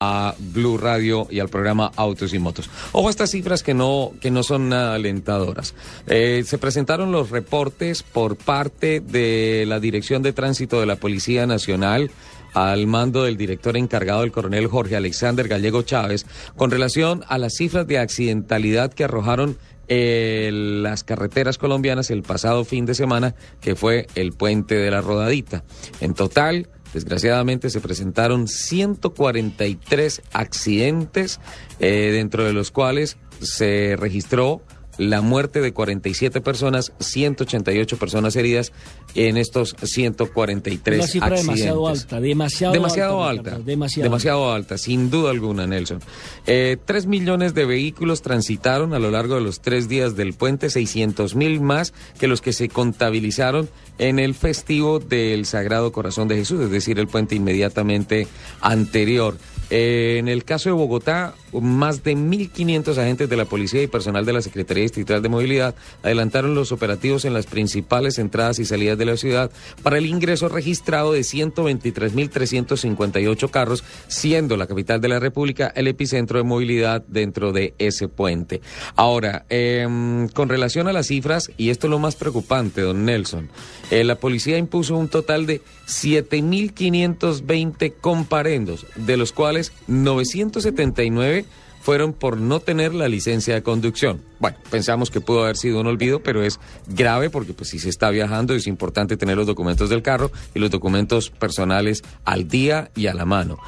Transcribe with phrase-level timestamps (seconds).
[0.00, 2.70] a Blue Radio y al programa Autos y Motos.
[2.92, 5.74] Ojo a estas cifras que no, que no son nada alentadoras.
[6.06, 11.46] Eh, se presentaron los reportes por parte de la Dirección de Tránsito de la Policía
[11.46, 12.10] Nacional
[12.54, 16.26] al mando del director encargado, el coronel Jorge Alexander Gallego Chávez,
[16.56, 19.56] con relación a las cifras de accidentalidad que arrojaron
[19.92, 25.00] eh, las carreteras colombianas el pasado fin de semana, que fue el puente de la
[25.00, 25.62] Rodadita.
[26.00, 31.40] En total, Desgraciadamente se presentaron 143 accidentes,
[31.78, 34.62] eh, dentro de los cuales se registró
[35.00, 38.72] la muerte de 47 personas, 188 personas heridas
[39.14, 43.58] en estos 143 Una cifra demasiado alta, demasiado, demasiado alta.
[43.58, 44.52] demasiado.
[44.52, 46.00] alta, sin duda alguna, Nelson.
[46.46, 50.68] Eh, tres millones de vehículos transitaron a lo largo de los tres días del puente,
[50.68, 56.36] 600 mil más que los que se contabilizaron en el festivo del Sagrado Corazón de
[56.36, 58.26] Jesús, es decir, el puente inmediatamente
[58.60, 59.38] anterior.
[59.70, 64.26] Eh, en el caso de Bogotá, más de 1.500 agentes de la policía y personal
[64.26, 68.98] de la Secretaría Distrital de Movilidad adelantaron los operativos en las principales entradas y salidas
[68.98, 75.20] de la ciudad para el ingreso registrado de 123.358 carros, siendo la capital de la
[75.20, 78.62] República el epicentro de movilidad dentro de ese puente.
[78.96, 83.50] Ahora, em, con relación a las cifras, y esto es lo más preocupante, don Nelson,
[83.90, 91.44] eh, la policía impuso un total de 7.520 comparendos, de los cuales 979
[91.80, 94.20] fueron por no tener la licencia de conducción.
[94.38, 97.88] Bueno, pensamos que pudo haber sido un olvido, pero es grave porque pues si se
[97.88, 102.90] está viajando es importante tener los documentos del carro y los documentos personales al día
[102.94, 103.58] y a la mano.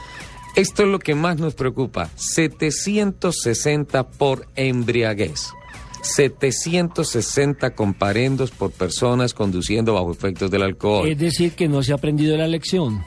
[0.54, 5.48] Esto es lo que más nos preocupa, 760 por embriaguez.
[6.02, 11.08] 760 comparendos por personas conduciendo bajo efectos del alcohol.
[11.08, 13.02] Es decir, que no se ha aprendido la lección.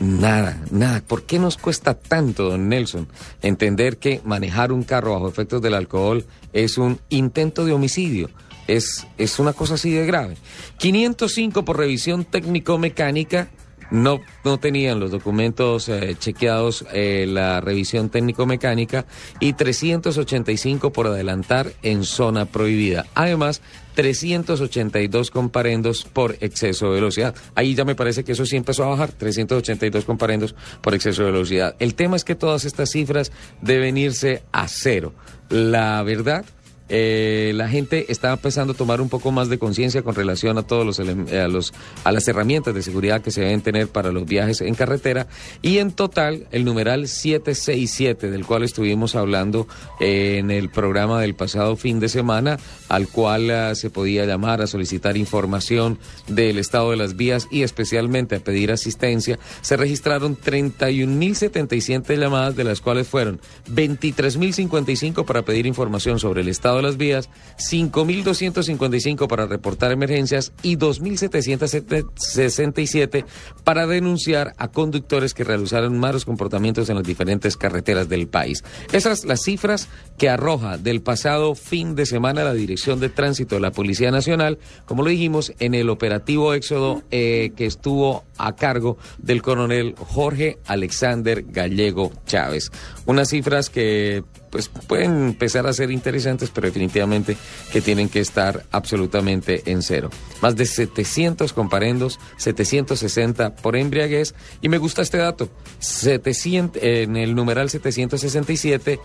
[0.00, 1.02] Nada, nada.
[1.06, 3.06] ¿Por qué nos cuesta tanto, don Nelson,
[3.42, 8.30] entender que manejar un carro bajo efectos del alcohol es un intento de homicidio?
[8.66, 10.36] Es, es una cosa así de grave.
[10.78, 13.50] 505 por revisión técnico-mecánica
[13.90, 19.06] no, no tenían los documentos eh, chequeados eh, la revisión técnico-mecánica
[19.38, 23.06] y 385 por adelantar en zona prohibida.
[23.14, 23.62] Además,
[23.94, 27.34] 382 comparendos por exceso de velocidad.
[27.54, 31.32] Ahí ya me parece que eso sí empezó a bajar, 382 comparendos por exceso de
[31.32, 31.76] velocidad.
[31.78, 35.12] El tema es que todas estas cifras deben irse a cero.
[35.48, 36.44] La verdad
[36.90, 40.64] eh, la gente está empezando a tomar un poco más de conciencia con relación a
[40.64, 41.72] todos los, a los
[42.04, 45.28] a las herramientas de seguridad que se deben tener para los viajes en carretera.
[45.62, 49.68] Y en total el numeral 767 del cual estuvimos hablando
[50.00, 52.58] eh, en el programa del pasado fin de semana
[52.88, 57.62] al cual ah, se podía llamar a solicitar información del estado de las vías y
[57.62, 63.40] especialmente a pedir asistencia se registraron 31.077 llamadas de las cuales fueron
[63.70, 73.24] 23.055 para pedir información sobre el estado las vías, 5.255 para reportar emergencias y 2.767
[73.64, 78.64] para denunciar a conductores que realizaron malos comportamientos en las diferentes carreteras del país.
[78.92, 83.60] Esas las cifras que arroja del pasado fin de semana la Dirección de Tránsito de
[83.60, 88.96] la Policía Nacional, como lo dijimos, en el operativo Éxodo eh, que estuvo a cargo
[89.18, 92.70] del coronel Jorge Alexander Gallego Chávez.
[93.06, 97.36] Unas cifras que pues pueden empezar a ser interesantes, pero definitivamente
[97.72, 100.10] que tienen que estar absolutamente en cero.
[100.42, 107.34] Más de 700 comparendos, 760 por embriaguez, y me gusta este dato, 700, en el
[107.34, 109.00] numeral 767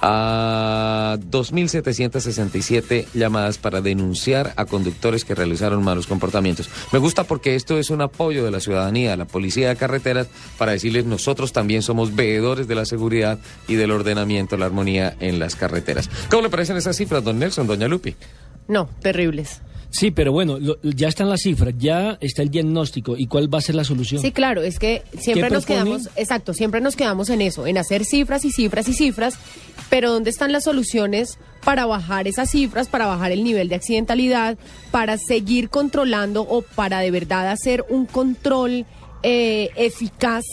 [0.00, 6.68] a 2.767 llamadas para denunciar a conductores que realizaron malos comportamientos.
[6.92, 10.72] Me gusta porque esto es un apoyo de la ciudadanía, la policía de carreteras, para
[10.72, 15.56] decirles nosotros también somos veedores de la seguridad y del ordenamiento, la armonía en las
[15.56, 16.10] carreteras.
[16.30, 18.14] ¿Cómo le parecen esas cifras, don Nelson, doña Lupi?
[18.66, 19.62] No, terribles.
[19.90, 23.16] Sí, pero bueno, ya están las cifras, ya está el diagnóstico.
[23.16, 24.20] ¿Y cuál va a ser la solución?
[24.20, 28.04] Sí, claro, es que siempre nos quedamos, exacto, siempre nos quedamos en eso, en hacer
[28.04, 29.38] cifras y cifras y cifras,
[29.88, 34.58] pero ¿dónde están las soluciones para bajar esas cifras, para bajar el nivel de accidentalidad,
[34.90, 38.84] para seguir controlando o para de verdad hacer un control
[39.22, 40.44] eh, eficaz?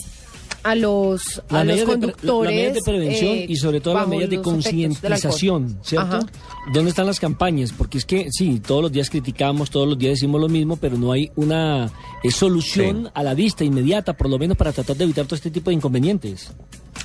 [0.66, 2.52] A los, a los conductores.
[2.52, 6.26] medidas de prevención eh, y sobre todo las medidas de concientización, ¿cierto?
[6.72, 7.72] ¿Dónde están las campañas?
[7.72, 10.98] Porque es que sí, todos los días criticamos, todos los días decimos lo mismo, pero
[10.98, 11.88] no hay una
[12.24, 15.52] eh, solución a la vista inmediata, por lo menos para tratar de evitar todo este
[15.52, 16.50] tipo de inconvenientes.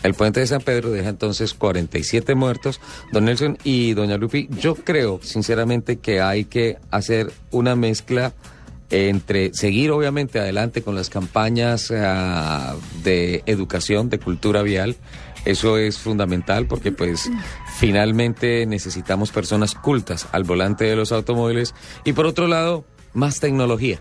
[0.01, 2.81] El puente de San Pedro deja entonces 47 muertos.
[3.11, 8.33] Don Nelson y doña Lupi, yo creo sinceramente que hay que hacer una mezcla
[8.91, 14.95] entre seguir obviamente adelante con las campañas ah, de educación, de cultura vial,
[15.43, 17.31] Eso es fundamental porque pues
[17.79, 21.73] finalmente necesitamos personas cultas al volante de los automóviles
[22.03, 23.99] y por otro lado, más tecnología.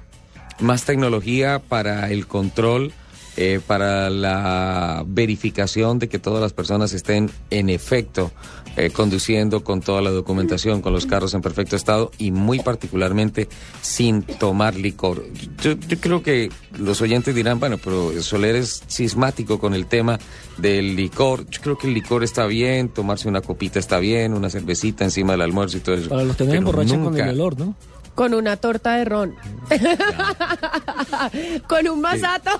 [0.58, 2.92] Más tecnología para el control
[3.36, 8.32] eh, para la verificación de que todas las personas estén en efecto
[8.76, 13.48] eh, conduciendo con toda la documentación, con los carros en perfecto estado y muy particularmente
[13.82, 15.24] sin tomar licor.
[15.60, 20.20] Yo, creo que los oyentes dirán, bueno, pero Soler es sismático con el tema
[20.56, 21.50] del licor.
[21.50, 25.32] Yo creo que el licor está bien, tomarse una copita está bien, una cervecita encima
[25.32, 26.08] del almuerzo y todo eso.
[26.08, 27.74] Para los que no con el olor, ¿no?
[28.14, 29.34] Con una torta de ron.
[31.66, 32.50] con un masato.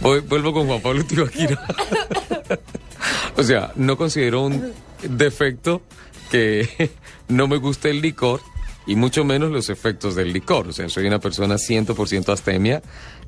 [0.00, 1.60] Vuelvo con Juan Pablo Tibaquira.
[3.36, 4.72] o sea, no considero un
[5.02, 5.82] defecto
[6.30, 6.90] que
[7.28, 8.40] no me guste el licor
[8.88, 10.68] y mucho menos los efectos del licor.
[10.68, 12.82] O sea, soy una persona 100% astemia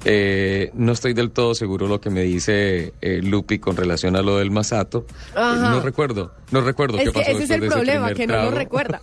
[0.04, 4.22] eh, no estoy del todo seguro lo que me dice eh, Lupi con relación a
[4.22, 5.04] lo del Masato.
[5.34, 7.30] no recuerdo, no recuerdo qué pasó.
[7.30, 9.02] ese es el problema, que no lo recuerda.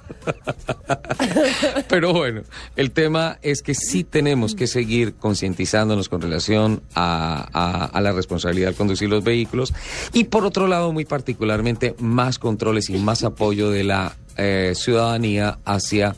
[1.89, 2.41] Pero bueno,
[2.75, 8.75] el tema es que sí tenemos que seguir concientizándonos con relación a, la responsabilidad al
[8.75, 9.73] conducir los vehículos
[10.13, 15.59] y por otro lado, muy particularmente, más controles y más apoyo de la eh, ciudadanía
[15.65, 16.15] hacia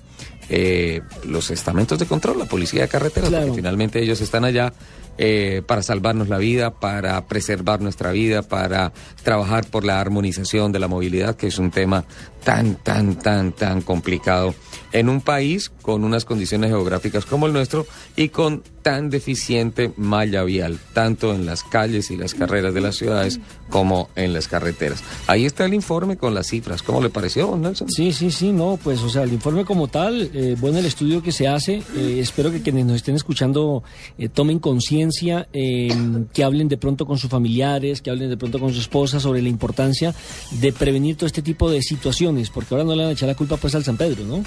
[0.49, 4.73] eh, los estamentos de control, la policía de carreteras, porque finalmente ellos están allá
[5.19, 10.79] eh, para salvarnos la vida, para preservar nuestra vida, para trabajar por la armonización de
[10.79, 12.05] la movilidad, que es un tema
[12.43, 14.53] tan, tan, tan, tan complicado
[14.91, 20.43] en un país con unas condiciones geográficas como el nuestro y con tan deficiente malla
[20.43, 23.39] vial, tanto en las calles y las carreras de las ciudades
[23.69, 25.03] como en las carreteras.
[25.27, 26.81] Ahí está el informe con las cifras.
[26.81, 27.89] ¿Cómo le pareció, Nelson?
[27.89, 31.21] Sí, sí, sí, no, pues, o sea, el informe como tal, eh, bueno, el estudio
[31.21, 33.83] que se hace, eh, espero que quienes nos estén escuchando
[34.17, 38.73] eh, tomen conciencia, que hablen de pronto con sus familiares, que hablen de pronto con
[38.73, 40.15] su esposa sobre la importancia
[40.51, 43.35] de prevenir todo este tipo de situaciones porque ahora no le van a echar la
[43.35, 44.43] culpa pues al San Pedro, ¿no?